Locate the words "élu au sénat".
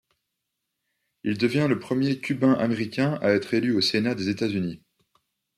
3.53-4.15